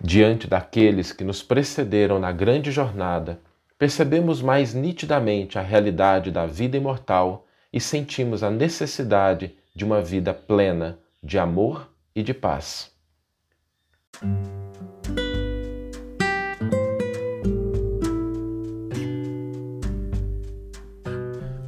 Diante 0.00 0.46
daqueles 0.46 1.12
que 1.12 1.24
nos 1.24 1.42
precederam 1.42 2.18
na 2.18 2.30
grande 2.30 2.70
jornada, 2.70 3.40
percebemos 3.78 4.42
mais 4.42 4.74
nitidamente 4.74 5.58
a 5.58 5.62
realidade 5.62 6.30
da 6.30 6.46
vida 6.46 6.76
imortal 6.76 7.46
e 7.72 7.80
sentimos 7.80 8.42
a 8.42 8.50
necessidade 8.50 9.54
de 9.74 9.84
uma 9.84 10.00
vida 10.00 10.32
plena 10.32 10.98
de 11.22 11.38
amor 11.38 11.90
e 12.14 12.22
de 12.22 12.32
paz. 12.32 12.90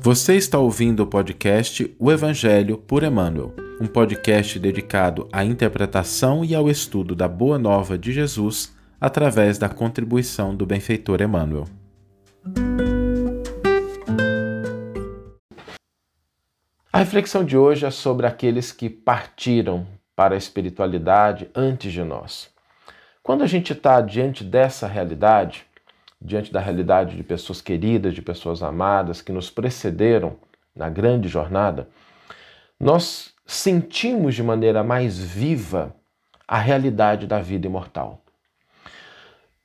Você 0.00 0.36
está 0.36 0.58
ouvindo 0.58 1.00
o 1.00 1.06
podcast 1.06 1.94
O 1.98 2.10
Evangelho 2.10 2.78
por 2.78 3.02
Emmanuel, 3.02 3.52
um 3.80 3.86
podcast 3.86 4.58
dedicado 4.58 5.28
à 5.32 5.44
interpretação 5.44 6.44
e 6.44 6.52
ao 6.52 6.68
estudo 6.68 7.14
da 7.14 7.28
Boa 7.28 7.58
Nova 7.58 7.96
de 7.96 8.12
Jesus 8.12 8.76
através 9.00 9.56
da 9.56 9.68
contribuição 9.68 10.54
do 10.54 10.66
benfeitor 10.66 11.22
Emmanuel. 11.22 11.64
A 16.92 16.98
reflexão 16.98 17.44
de 17.44 17.56
hoje 17.56 17.86
é 17.86 17.90
sobre 17.90 18.26
aqueles 18.26 18.72
que 18.72 18.90
partiram 18.90 19.86
para 20.16 20.34
a 20.34 20.38
espiritualidade 20.38 21.48
antes 21.54 21.92
de 21.92 22.02
nós. 22.02 22.50
Quando 23.22 23.44
a 23.44 23.46
gente 23.46 23.72
está 23.72 24.00
diante 24.00 24.42
dessa 24.42 24.88
realidade, 24.88 25.64
diante 26.20 26.52
da 26.52 26.58
realidade 26.58 27.16
de 27.16 27.22
pessoas 27.22 27.60
queridas, 27.60 28.12
de 28.12 28.22
pessoas 28.22 28.60
amadas 28.60 29.22
que 29.22 29.30
nos 29.30 29.48
precederam 29.48 30.36
na 30.74 30.88
grande 30.88 31.28
jornada, 31.28 31.88
nós 32.80 33.37
sentimos 33.48 34.34
de 34.34 34.42
maneira 34.42 34.84
mais 34.84 35.18
viva 35.18 35.96
a 36.46 36.58
realidade 36.58 37.26
da 37.26 37.40
vida 37.40 37.66
imortal. 37.66 38.22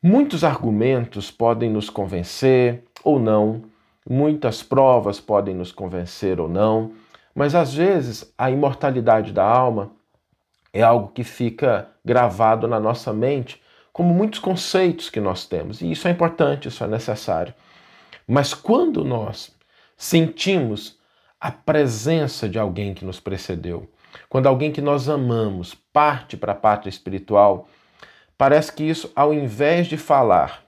Muitos 0.02 0.46
argumentos 0.46 1.30
podem 1.30 1.70
nos 1.70 1.90
convencer 1.90 2.86
ou 3.04 3.20
não, 3.20 3.64
muitas 4.10 4.64
provas 4.64 5.20
podem 5.20 5.54
nos 5.54 5.74
convencer 5.74 6.40
ou 6.40 6.48
não, 6.48 6.94
mas 7.36 7.54
às 7.54 7.74
vezes 7.74 8.34
a 8.38 8.50
imortalidade 8.50 9.34
da 9.34 9.44
alma 9.44 9.92
é 10.72 10.82
algo 10.82 11.10
que 11.10 11.26
fica 11.26 11.90
gravado 12.06 12.70
na 12.70 12.80
nossa 12.80 13.12
mente 13.12 13.62
como 13.92 14.14
muitos 14.14 14.40
conceitos 14.40 15.10
que 15.10 15.20
nós 15.20 15.46
temos. 15.46 15.82
E 15.82 15.92
isso 15.92 16.08
é 16.08 16.12
importante, 16.12 16.70
isso 16.70 16.84
é 16.86 16.88
necessário. 16.88 17.54
Mas 18.26 18.54
quando 18.54 19.04
nós 19.04 19.54
sentimos 19.98 20.98
a 21.44 21.52
presença 21.52 22.48
de 22.48 22.58
alguém 22.58 22.94
que 22.94 23.04
nos 23.04 23.20
precedeu, 23.20 23.92
quando 24.30 24.48
alguém 24.48 24.72
que 24.72 24.80
nós 24.80 25.10
amamos 25.10 25.76
parte 25.76 26.38
para 26.38 26.54
a 26.54 26.56
pátria 26.56 26.90
espiritual, 26.90 27.68
parece 28.38 28.72
que 28.72 28.84
isso, 28.84 29.12
ao 29.14 29.34
invés 29.34 29.88
de 29.88 29.98
falar 29.98 30.64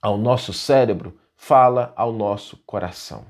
ao 0.00 0.18
nosso 0.18 0.52
cérebro, 0.52 1.16
fala 1.36 1.92
ao 1.94 2.12
nosso 2.12 2.56
coração. 2.66 3.24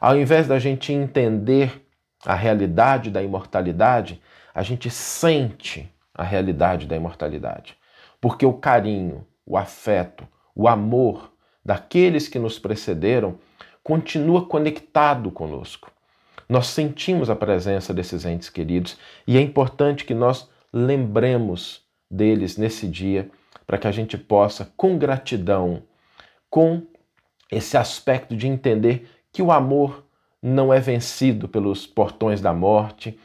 Ao 0.00 0.16
invés 0.16 0.48
da 0.48 0.58
gente 0.58 0.92
entender 0.92 1.86
a 2.24 2.34
realidade 2.34 3.10
da 3.10 3.22
imortalidade, 3.22 4.18
a 4.54 4.62
gente 4.62 4.88
sente 4.88 5.86
a 6.14 6.22
realidade 6.22 6.86
da 6.86 6.96
imortalidade 6.96 7.76
porque 8.24 8.46
o 8.46 8.54
carinho, 8.54 9.26
o 9.44 9.54
afeto, 9.54 10.26
o 10.54 10.66
amor 10.66 11.30
daqueles 11.62 12.26
que 12.26 12.38
nos 12.38 12.58
precederam 12.58 13.36
continua 13.84 14.46
conectado 14.46 15.30
conosco. 15.30 15.92
Nós 16.48 16.68
sentimos 16.68 17.28
a 17.28 17.36
presença 17.36 17.92
desses 17.92 18.24
entes 18.24 18.48
queridos 18.48 18.96
e 19.26 19.36
é 19.36 19.40
importante 19.40 20.04
que 20.04 20.14
nós 20.14 20.48
lembremos 20.72 21.82
deles 22.10 22.56
nesse 22.56 22.88
dia 22.88 23.30
para 23.66 23.78
que 23.78 23.86
a 23.86 23.92
gente 23.92 24.16
possa, 24.16 24.72
com 24.76 24.98
gratidão, 24.98 25.82
com 26.50 26.82
esse 27.52 27.76
aspecto 27.76 28.34
de 28.34 28.46
entender 28.46 29.08
que 29.30 29.42
o 29.42 29.52
amor 29.52 30.04
não 30.42 30.72
é 30.72 30.80
vencido 30.80 31.48
pelos 31.48 31.86
portões 31.86 32.40
da 32.40 32.52
morte, 32.52 33.18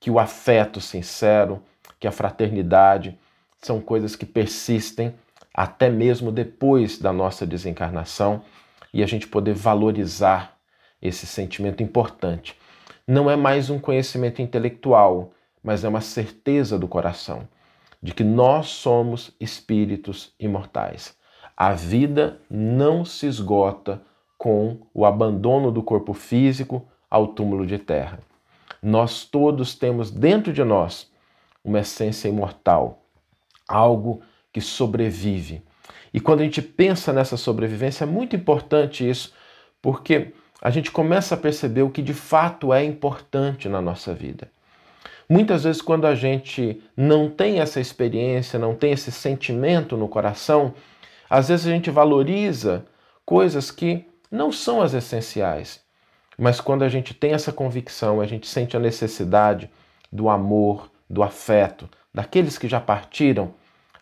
que 0.00 0.10
o 0.10 0.18
afeto 0.18 0.80
sincero, 0.80 1.62
que 1.98 2.06
a 2.06 2.12
fraternidade 2.12 3.18
são 3.60 3.80
coisas 3.80 4.14
que 4.14 4.26
persistem 4.26 5.14
até 5.52 5.90
mesmo 5.90 6.30
depois 6.30 6.98
da 6.98 7.12
nossa 7.12 7.46
desencarnação 7.46 8.42
e 8.92 9.02
a 9.02 9.06
gente 9.06 9.26
poder 9.26 9.54
valorizar 9.54 10.56
esse 11.00 11.26
sentimento 11.26 11.82
importante. 11.82 12.56
Não 13.06 13.30
é 13.30 13.36
mais 13.36 13.70
um 13.70 13.78
conhecimento 13.78 14.42
intelectual, 14.42 15.32
mas 15.62 15.84
é 15.84 15.88
uma 15.88 16.00
certeza 16.00 16.78
do 16.78 16.88
coração 16.88 17.48
de 18.02 18.14
que 18.14 18.24
nós 18.24 18.68
somos 18.68 19.34
espíritos 19.40 20.32
imortais. 20.38 21.16
A 21.56 21.72
vida 21.72 22.40
não 22.48 23.04
se 23.04 23.26
esgota 23.26 24.00
com 24.36 24.78
o 24.94 25.04
abandono 25.04 25.72
do 25.72 25.82
corpo 25.82 26.12
físico 26.12 26.86
ao 27.10 27.28
túmulo 27.28 27.66
de 27.66 27.78
terra. 27.78 28.20
Nós 28.80 29.24
todos 29.24 29.74
temos 29.74 30.10
dentro 30.10 30.52
de 30.52 30.62
nós 30.62 31.10
uma 31.64 31.80
essência 31.80 32.28
imortal 32.28 33.02
algo 33.68 34.22
que 34.50 34.60
sobrevive. 34.62 35.62
E 36.12 36.20
quando 36.20 36.40
a 36.40 36.44
gente 36.44 36.62
pensa 36.62 37.12
nessa 37.12 37.36
sobrevivência, 37.36 38.04
é 38.04 38.06
muito 38.06 38.34
importante 38.34 39.08
isso, 39.08 39.32
porque 39.82 40.32
a 40.60 40.70
gente 40.70 40.90
começa 40.90 41.34
a 41.34 41.38
perceber 41.38 41.82
o 41.82 41.90
que 41.90 42.02
de 42.02 42.14
fato 42.14 42.72
é 42.72 42.84
importante 42.84 43.68
na 43.68 43.80
nossa 43.80 44.14
vida. 44.14 44.50
Muitas 45.28 45.64
vezes, 45.64 45.82
quando 45.82 46.06
a 46.06 46.14
gente 46.14 46.82
não 46.96 47.28
tem 47.28 47.60
essa 47.60 47.80
experiência, 47.80 48.58
não 48.58 48.74
tem 48.74 48.92
esse 48.92 49.12
sentimento 49.12 49.96
no 49.96 50.08
coração, 50.08 50.74
às 51.28 51.48
vezes 51.48 51.66
a 51.66 51.70
gente 51.70 51.90
valoriza 51.90 52.86
coisas 53.24 53.70
que 53.70 54.06
não 54.30 54.50
são 54.50 54.80
as 54.80 54.94
essenciais. 54.94 55.80
Mas 56.38 56.60
quando 56.60 56.82
a 56.82 56.88
gente 56.88 57.12
tem 57.12 57.32
essa 57.32 57.52
convicção, 57.52 58.20
a 58.20 58.26
gente 58.26 58.46
sente 58.46 58.76
a 58.76 58.80
necessidade 58.80 59.68
do 60.10 60.28
amor, 60.30 60.90
do 61.10 61.22
afeto, 61.22 61.88
daqueles 62.14 62.56
que 62.56 62.68
já 62.68 62.80
partiram, 62.80 63.52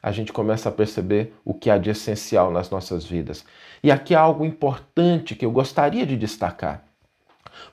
a 0.03 0.12
gente 0.12 0.33
começa 0.33 0.69
a 0.69 0.73
perceber 0.73 1.34
o 1.45 1.53
que 1.53 1.71
há 1.71 1.79
de 1.79 1.91
essencial 1.91 2.51
nas 2.51 2.71
nossas 2.71 3.05
vidas. 3.05 3.45
E 3.83 3.91
aqui 3.91 4.15
há 4.15 4.21
algo 4.21 4.45
importante 4.45 5.34
que 5.34 5.45
eu 5.45 5.51
gostaria 5.51 6.07
de 6.07 6.17
destacar. 6.17 6.84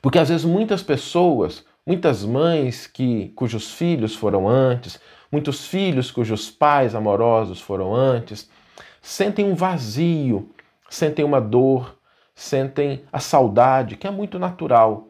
Porque 0.02 0.20
às 0.20 0.30
vezes 0.30 0.46
muitas 0.46 0.82
pessoas, 0.82 1.66
muitas 1.86 2.24
mães 2.24 2.88
que 2.88 3.30
cujos 3.36 3.72
filhos 3.72 4.16
foram 4.16 4.48
antes, 4.48 5.00
muitos 5.32 5.68
filhos 5.68 6.12
cujos 6.12 6.50
pais 6.50 6.96
amorosos 6.96 7.60
foram 7.60 7.94
antes, 7.94 8.50
sentem 9.02 9.46
um 9.46 9.56
vazio, 9.56 10.50
sentem 10.90 11.26
uma 11.26 11.42
dor, 11.42 11.98
sentem 12.36 13.04
a 13.12 13.20
saudade, 13.20 13.96
que 13.98 14.08
é 14.08 14.12
muito 14.12 14.40
natural. 14.40 15.08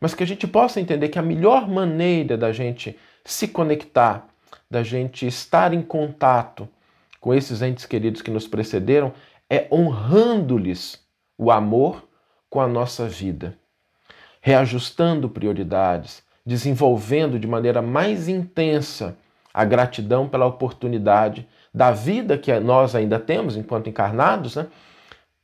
Mas 0.00 0.14
que 0.14 0.22
a 0.22 0.26
gente 0.26 0.46
possa 0.46 0.80
entender 0.80 1.08
que 1.08 1.18
a 1.18 1.22
melhor 1.22 1.68
maneira 1.68 2.36
da 2.36 2.52
gente 2.52 2.96
se 3.24 3.48
conectar 3.48 4.28
da 4.70 4.82
gente 4.82 5.26
estar 5.26 5.72
em 5.72 5.82
contato 5.82 6.68
com 7.20 7.32
esses 7.32 7.62
entes 7.62 7.86
queridos 7.86 8.22
que 8.22 8.30
nos 8.30 8.46
precederam 8.46 9.12
é 9.48 9.66
honrando-lhes 9.72 11.02
o 11.38 11.50
amor 11.50 12.06
com 12.50 12.60
a 12.60 12.68
nossa 12.68 13.08
vida, 13.08 13.56
reajustando 14.40 15.28
prioridades, 15.28 16.22
desenvolvendo 16.44 17.38
de 17.38 17.46
maneira 17.46 17.80
mais 17.80 18.28
intensa 18.28 19.16
a 19.52 19.64
gratidão 19.64 20.28
pela 20.28 20.46
oportunidade 20.46 21.48
da 21.72 21.90
vida 21.90 22.36
que 22.36 22.52
nós 22.60 22.94
ainda 22.94 23.18
temos 23.18 23.56
enquanto 23.56 23.88
encarnados, 23.88 24.56
né? 24.56 24.66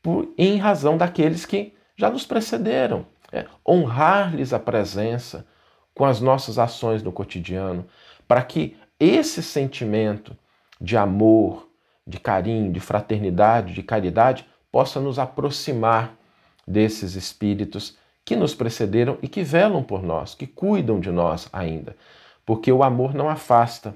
Por, 0.02 0.32
em 0.36 0.56
razão 0.56 0.96
daqueles 0.96 1.44
que 1.44 1.74
já 1.96 2.10
nos 2.10 2.26
precederam. 2.26 3.06
É, 3.32 3.46
honrar-lhes 3.66 4.52
a 4.52 4.58
presença 4.58 5.46
com 5.94 6.04
as 6.04 6.20
nossas 6.20 6.58
ações 6.58 7.02
no 7.02 7.12
cotidiano, 7.12 7.86
para 8.26 8.42
que 8.42 8.76
esse 9.00 9.42
sentimento 9.42 10.36
de 10.78 10.96
amor, 10.96 11.68
de 12.06 12.20
carinho, 12.20 12.70
de 12.70 12.80
fraternidade, 12.80 13.72
de 13.72 13.82
caridade 13.82 14.46
possa 14.70 15.00
nos 15.00 15.18
aproximar 15.18 16.14
desses 16.66 17.14
espíritos 17.14 17.96
que 18.24 18.36
nos 18.36 18.54
precederam 18.54 19.18
e 19.22 19.28
que 19.28 19.42
velam 19.42 19.82
por 19.82 20.02
nós, 20.02 20.34
que 20.34 20.46
cuidam 20.46 21.00
de 21.00 21.10
nós 21.10 21.48
ainda. 21.52 21.96
Porque 22.44 22.70
o 22.70 22.82
amor 22.82 23.14
não 23.14 23.28
afasta 23.28 23.94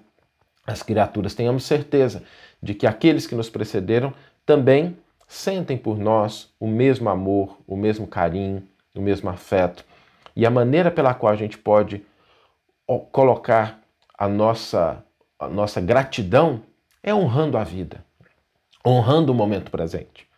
as 0.66 0.82
criaturas. 0.82 1.34
Tenhamos 1.34 1.64
certeza 1.64 2.22
de 2.62 2.74
que 2.74 2.86
aqueles 2.86 3.26
que 3.26 3.34
nos 3.34 3.50
precederam 3.50 4.12
também 4.46 4.96
sentem 5.28 5.76
por 5.76 5.98
nós 5.98 6.52
o 6.58 6.66
mesmo 6.66 7.08
amor, 7.10 7.58
o 7.66 7.76
mesmo 7.76 8.06
carinho, 8.06 8.62
o 8.94 9.00
mesmo 9.00 9.28
afeto. 9.28 9.84
E 10.34 10.46
a 10.46 10.50
maneira 10.50 10.90
pela 10.90 11.14
qual 11.14 11.32
a 11.32 11.36
gente 11.36 11.58
pode 11.58 12.04
colocar 13.12 13.83
a 14.16 14.28
nossa, 14.28 15.04
a 15.38 15.48
nossa 15.48 15.80
gratidão 15.80 16.62
é 17.02 17.14
honrando 17.14 17.58
a 17.58 17.64
vida, 17.64 18.04
honrando 18.86 19.32
o 19.32 19.34
momento 19.34 19.70
presente, 19.70 20.28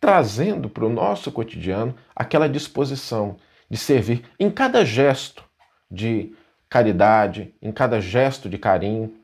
trazendo 0.00 0.68
para 0.68 0.84
o 0.84 0.90
nosso 0.90 1.32
cotidiano 1.32 1.94
aquela 2.14 2.48
disposição 2.48 3.36
de 3.68 3.76
servir 3.76 4.24
em 4.38 4.50
cada 4.50 4.84
gesto 4.84 5.42
de 5.90 6.34
caridade, 6.68 7.54
em 7.62 7.72
cada 7.72 8.00
gesto 8.00 8.48
de 8.48 8.58
carinho 8.58 9.14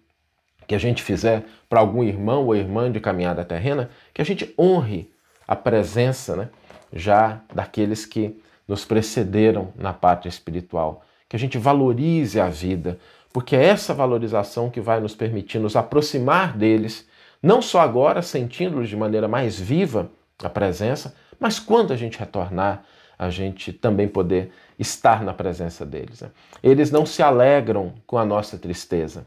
que 0.67 0.75
a 0.75 0.79
gente 0.79 1.03
fizer 1.03 1.44
para 1.69 1.81
algum 1.81 2.05
irmão 2.05 2.46
ou 2.46 2.55
irmã 2.55 2.91
de 2.91 3.00
caminhada 3.00 3.44
terrena, 3.44 3.91
que 4.14 4.23
a 4.23 4.25
gente 4.25 4.55
honre 4.58 5.12
a 5.46 5.56
presença 5.56 6.37
né, 6.37 6.49
já 6.93 7.41
daqueles 7.53 8.06
que 8.06 8.41
nos 8.69 8.85
precederam 8.85 9.73
na 9.75 9.93
parte 9.93 10.29
espiritual, 10.29 11.03
que 11.29 11.35
a 11.35 11.38
gente 11.38 11.58
valorize 11.58 12.38
a 12.38 12.49
vida, 12.49 13.00
porque 13.32 13.56
é 13.56 13.65
essa 13.65 13.94
valorização 13.94 14.71
que 14.71 14.81
vai 14.81 15.00
nos 15.00 15.15
permitir 15.15 15.59
nos 15.59 15.77
aproximar 15.77 16.56
deles, 16.56 17.09
não 17.43 17.62
só 17.62 17.81
agora 17.81 18.23
sentindo-los 18.23 18.88
de 18.88 18.97
maneira 18.97 19.29
mais 19.29 19.59
viva 19.59 20.11
a 20.43 20.49
presença, 20.49 21.15
mas 21.38 21.59
quando 21.59 21.93
a 21.93 21.97
gente 21.97 22.19
retornar, 22.19 22.85
a 23.19 23.31
gente 23.31 23.73
também 23.73 24.09
poder 24.09 24.50
estar 24.79 25.23
na 25.23 25.32
presença 25.32 25.85
deles. 25.85 26.23
Né? 26.23 26.31
Eles 26.62 26.91
não 26.91 27.05
se 27.05 27.23
alegram 27.23 27.94
com 28.06 28.17
a 28.19 28.25
nossa 28.25 28.59
tristeza 28.59 29.27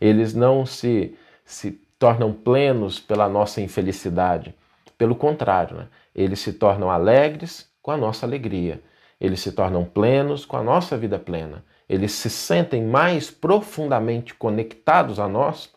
eles 0.00 0.34
não 0.34 0.66
se, 0.66 1.16
se 1.44 1.72
tornam 1.98 2.32
plenos 2.32 3.00
pela 3.00 3.28
nossa 3.28 3.60
infelicidade. 3.60 4.54
Pelo 4.98 5.14
contrário, 5.14 5.78
né? 5.78 5.88
eles 6.14 6.40
se 6.40 6.52
tornam 6.52 6.90
alegres 6.90 7.68
com 7.82 7.90
a 7.90 7.96
nossa 7.96 8.26
alegria. 8.26 8.82
Eles 9.20 9.40
se 9.40 9.52
tornam 9.52 9.84
plenos 9.84 10.44
com 10.44 10.56
a 10.56 10.62
nossa 10.62 10.96
vida 10.96 11.18
plena. 11.18 11.64
Eles 11.88 12.12
se 12.12 12.30
sentem 12.30 12.82
mais 12.82 13.30
profundamente 13.30 14.34
conectados 14.34 15.18
a 15.18 15.28
nós 15.28 15.72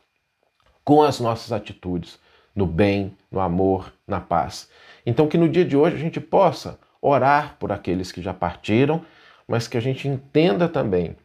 com 0.83 1.03
as 1.03 1.19
nossas 1.19 1.51
atitudes, 1.51 2.17
no 2.55 2.65
bem, 2.65 3.15
no 3.31 3.39
amor, 3.39 3.93
na 4.07 4.21
paz. 4.21 4.69
Então, 5.05 5.27
que 5.27 5.37
no 5.37 5.49
dia 5.49 5.65
de 5.65 5.75
hoje 5.75 5.95
a 5.95 5.99
gente 5.99 6.19
possa 6.19 6.79
orar 7.01 7.57
por 7.59 7.71
aqueles 7.71 8.11
que 8.11 8.21
já 8.21 8.33
partiram, 8.33 9.05
mas 9.47 9.67
que 9.67 9.77
a 9.77 9.81
gente 9.81 10.07
entenda 10.07 10.67
também 10.67 11.15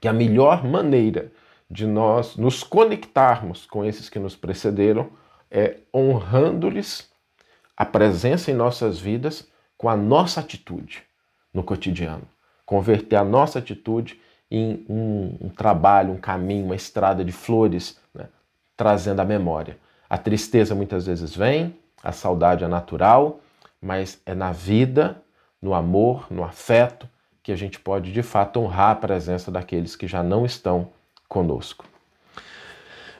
que 0.00 0.08
a 0.08 0.12
melhor 0.12 0.64
maneira 0.64 1.30
de 1.70 1.86
nós 1.86 2.36
nos 2.36 2.62
conectarmos 2.62 3.66
com 3.66 3.84
esses 3.84 4.08
que 4.08 4.18
nos 4.18 4.36
precederam 4.36 5.10
é 5.50 5.78
honrando-lhes 5.94 7.10
a 7.76 7.84
presença 7.84 8.50
em 8.50 8.54
nossas 8.54 8.98
vidas 8.98 9.48
com 9.76 9.88
a 9.88 9.96
nossa 9.96 10.40
atitude 10.40 11.02
no 11.52 11.62
cotidiano. 11.62 12.31
Converter 12.72 13.16
a 13.16 13.22
nossa 13.22 13.58
atitude 13.58 14.18
em 14.50 14.82
um, 14.88 15.36
um 15.42 15.48
trabalho, 15.50 16.14
um 16.14 16.16
caminho, 16.16 16.64
uma 16.64 16.74
estrada 16.74 17.22
de 17.22 17.30
flores, 17.30 18.00
né? 18.14 18.28
trazendo 18.74 19.20
a 19.20 19.26
memória. 19.26 19.76
A 20.08 20.16
tristeza 20.16 20.74
muitas 20.74 21.04
vezes 21.04 21.36
vem, 21.36 21.76
a 22.02 22.12
saudade 22.12 22.64
é 22.64 22.66
natural, 22.66 23.40
mas 23.78 24.22
é 24.24 24.34
na 24.34 24.52
vida, 24.52 25.20
no 25.60 25.74
amor, 25.74 26.26
no 26.30 26.42
afeto, 26.42 27.06
que 27.42 27.52
a 27.52 27.56
gente 27.56 27.78
pode 27.78 28.10
de 28.10 28.22
fato 28.22 28.58
honrar 28.58 28.92
a 28.92 28.96
presença 28.96 29.50
daqueles 29.50 29.94
que 29.94 30.06
já 30.06 30.22
não 30.22 30.46
estão 30.46 30.88
conosco. 31.28 31.84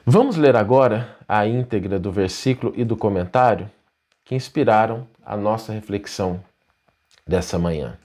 Vamos 0.03 0.35
ler 0.35 0.55
agora 0.55 1.15
a 1.27 1.45
íntegra 1.45 1.99
do 1.99 2.11
versículo 2.11 2.73
e 2.75 2.83
do 2.83 2.97
comentário 2.97 3.69
que 4.25 4.33
inspiraram 4.33 5.07
a 5.23 5.37
nossa 5.37 5.71
reflexão 5.71 6.43
dessa 7.27 7.59
manhã. 7.59 7.99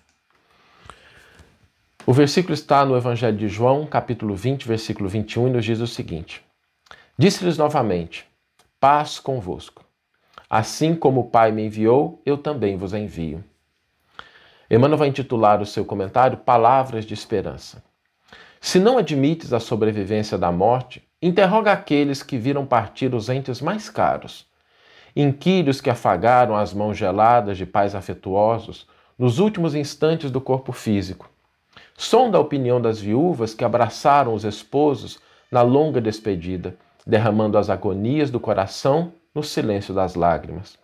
O 2.09 2.13
versículo 2.15 2.55
está 2.55 2.87
no 2.87 2.97
Evangelho 2.97 3.37
de 3.37 3.49
João, 3.49 3.85
capítulo 3.85 4.35
20, 4.35 4.67
versículo 4.67 5.11
21, 5.11 5.49
e 5.49 5.51
nos 5.51 5.63
diz 5.63 5.79
o 5.79 5.87
seguinte: 5.87 6.43
Disse-lhes 7.19 7.59
novamente: 7.59 8.27
Paz 8.81 9.21
convosco. 9.21 9.85
Assim 10.49 10.95
como 10.95 11.21
o 11.21 11.29
Pai 11.29 11.53
me 11.53 11.67
enviou, 11.67 12.23
eu 12.25 12.39
também 12.39 12.79
vos 12.79 12.95
envio. 12.95 13.45
Emmanuel 14.71 14.97
vai 14.97 15.09
intitular 15.09 15.61
o 15.61 15.67
seu 15.67 15.85
comentário 15.85 16.39
Palavras 16.39 17.05
de 17.05 17.13
Esperança. 17.13 17.85
Se 18.59 18.81
não 18.81 18.97
admites 18.97 19.53
a 19.53 19.61
sobrevivência 19.61 20.39
da 20.39 20.51
morte, 20.51 21.07
interroga 21.21 21.73
aqueles 21.73 22.23
que 22.23 22.39
viram 22.39 22.65
partir 22.65 23.15
os 23.15 23.29
entes 23.29 23.61
mais 23.61 23.91
caros. 23.91 24.47
Inquire 25.15 25.79
que 25.83 25.91
afagaram 25.91 26.57
as 26.57 26.73
mãos 26.73 26.97
geladas 26.97 27.59
de 27.59 27.67
pais 27.67 27.95
afetuosos 27.95 28.87
nos 29.19 29.39
últimos 29.39 29.75
instantes 29.75 30.31
do 30.31 30.41
corpo 30.41 30.73
físico. 30.73 31.29
Sonda 32.01 32.39
a 32.39 32.41
opinião 32.41 32.81
das 32.81 33.01
viúvas 33.01 33.55
que 33.55 33.65
abraçaram 33.65 34.33
os 34.33 34.45
esposos 34.45 35.19
na 35.51 35.63
longa 35.63 36.01
despedida, 36.01 36.77
derramando 37.05 37.59
as 37.59 37.69
agonias 37.69 38.31
do 38.31 38.39
coração 38.39 39.13
no 39.35 39.43
silêncio 39.43 39.93
das 39.93 40.15
lágrimas. 40.15 40.79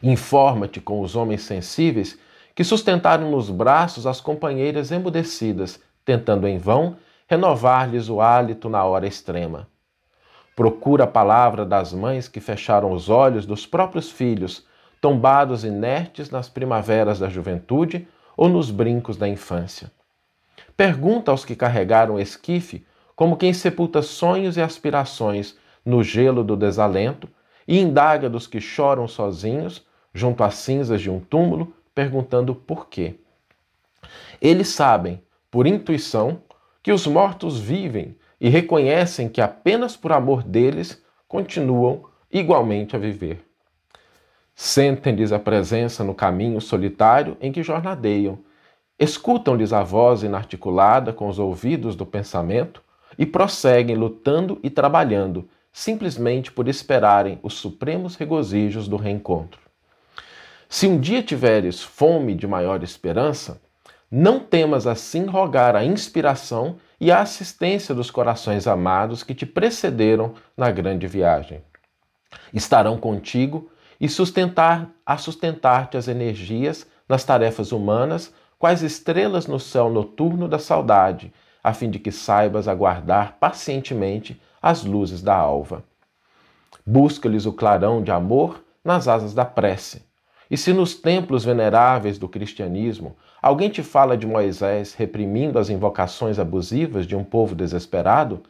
Informa-te 0.00 0.80
com 0.80 1.00
os 1.00 1.16
homens 1.16 1.42
sensíveis 1.42 2.16
que 2.54 2.62
sustentaram 2.62 3.32
nos 3.32 3.50
braços 3.50 4.06
as 4.06 4.20
companheiras 4.20 4.92
emudecidas 4.92 5.80
tentando 6.04 6.46
em 6.46 6.56
vão 6.56 6.96
renovar-lhes 7.28 8.08
o 8.08 8.20
hálito 8.20 8.68
na 8.68 8.84
hora 8.84 9.08
extrema. 9.08 9.66
Procura 10.54 11.02
a 11.02 11.08
palavra 11.08 11.66
das 11.66 11.92
mães 11.92 12.28
que 12.28 12.40
fecharam 12.40 12.92
os 12.92 13.10
olhos 13.10 13.44
dos 13.44 13.66
próprios 13.66 14.08
filhos, 14.08 14.64
tombados 15.00 15.64
inertes 15.64 16.30
nas 16.30 16.48
primaveras 16.48 17.18
da 17.18 17.28
juventude 17.28 18.06
ou 18.36 18.48
nos 18.48 18.70
brincos 18.70 19.16
da 19.16 19.28
infância. 19.28 19.90
Pergunta 20.76 21.30
aos 21.30 21.44
que 21.44 21.56
carregaram 21.56 22.16
o 22.16 22.20
esquife, 22.20 22.84
como 23.14 23.36
quem 23.36 23.52
sepulta 23.52 24.02
sonhos 24.02 24.56
e 24.56 24.60
aspirações 24.60 25.56
no 25.84 26.02
gelo 26.02 26.44
do 26.44 26.56
desalento, 26.56 27.28
e 27.66 27.80
indaga 27.80 28.28
dos 28.28 28.46
que 28.46 28.60
choram 28.60 29.08
sozinhos, 29.08 29.84
junto 30.12 30.44
às 30.44 30.54
cinzas 30.54 31.00
de 31.00 31.10
um 31.10 31.18
túmulo, 31.18 31.72
perguntando 31.94 32.54
por 32.54 32.88
quê. 32.88 33.14
Eles 34.40 34.68
sabem 34.68 35.22
por 35.50 35.66
intuição, 35.66 36.42
que 36.82 36.92
os 36.92 37.06
mortos 37.06 37.58
vivem 37.58 38.16
e 38.40 38.48
reconhecem 38.48 39.28
que 39.28 39.40
apenas 39.40 39.96
por 39.96 40.12
amor 40.12 40.42
deles 40.42 41.02
continuam 41.26 42.04
igualmente 42.30 42.94
a 42.94 42.98
viver. 42.98 43.44
Sentem-lhes 44.54 45.32
a 45.32 45.38
presença 45.38 46.04
no 46.04 46.14
caminho 46.14 46.60
solitário 46.60 47.36
em 47.40 47.50
que 47.50 47.62
jornadeiam, 47.62 48.38
escutam-lhes 48.98 49.72
a 49.72 49.82
voz 49.82 50.22
inarticulada 50.22 51.12
com 51.12 51.28
os 51.28 51.38
ouvidos 51.38 51.94
do 51.94 52.06
pensamento 52.06 52.82
e 53.18 53.26
prosseguem 53.26 53.96
lutando 53.96 54.58
e 54.62 54.70
trabalhando, 54.70 55.48
simplesmente 55.72 56.50
por 56.50 56.68
esperarem 56.68 57.38
os 57.42 57.54
supremos 57.54 58.16
regozijos 58.16 58.88
do 58.88 58.96
reencontro. 58.96 59.60
Se 60.68 60.86
um 60.86 60.98
dia 60.98 61.22
tiveres 61.22 61.82
fome 61.82 62.34
de 62.34 62.46
maior 62.46 62.82
esperança, 62.82 63.60
não 64.10 64.40
temas 64.40 64.86
assim 64.86 65.26
rogar 65.26 65.76
a 65.76 65.84
inspiração 65.84 66.76
e 67.00 67.10
a 67.10 67.20
assistência 67.20 67.94
dos 67.94 68.10
corações 68.10 68.66
amados 68.66 69.22
que 69.22 69.34
te 69.34 69.44
precederam 69.44 70.34
na 70.56 70.70
grande 70.70 71.06
viagem. 71.06 71.62
Estarão 72.52 72.98
contigo 72.98 73.70
e 74.00 74.08
sustentar 74.08 74.90
a 75.04 75.16
sustentar-te 75.16 75.96
as 75.96 76.08
energias 76.08 76.86
nas 77.08 77.24
tarefas 77.24 77.72
humanas, 77.72 78.32
quais 78.58 78.82
estrelas 78.82 79.46
no 79.46 79.60
céu 79.60 79.90
noturno 79.90 80.48
da 80.48 80.58
saudade, 80.58 81.32
a 81.62 81.72
fim 81.72 81.90
de 81.90 81.98
que 81.98 82.12
saibas 82.12 82.68
aguardar 82.68 83.36
pacientemente 83.38 84.40
as 84.62 84.84
luzes 84.84 85.22
da 85.22 85.34
alva. 85.34 85.84
Busca-lhes 86.86 87.46
o 87.46 87.52
clarão 87.52 88.02
de 88.02 88.10
amor 88.10 88.64
nas 88.84 89.08
asas 89.08 89.34
da 89.34 89.44
prece. 89.44 90.04
E 90.48 90.56
se 90.56 90.72
nos 90.72 90.94
templos 90.94 91.44
veneráveis 91.44 92.18
do 92.18 92.28
cristianismo 92.28 93.16
Alguém 93.46 93.68
te 93.68 93.80
fala 93.80 94.16
de 94.16 94.26
Moisés 94.26 94.92
reprimindo 94.94 95.56
as 95.56 95.70
invocações 95.70 96.36
abusivas 96.36 97.06
de 97.06 97.14
um 97.14 97.22
povo 97.22 97.54
desesperado? 97.54 98.42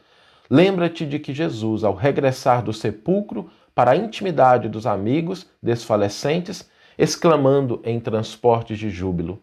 Lembra-te 0.48 1.04
de 1.04 1.18
que 1.18 1.34
Jesus, 1.34 1.84
ao 1.84 1.94
regressar 1.94 2.62
do 2.62 2.72
sepulcro 2.72 3.50
para 3.74 3.90
a 3.90 3.96
intimidade 3.96 4.70
dos 4.70 4.86
amigos 4.86 5.46
desfalecentes, 5.62 6.66
exclamando 6.96 7.82
em 7.84 8.00
transportes 8.00 8.78
de 8.78 8.88
júbilo: 8.88 9.42